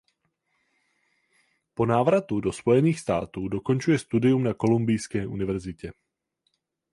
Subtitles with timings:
[1.75, 5.91] Po návratu do Spojených států dokončuje studium na Kolumbijské univerzitě.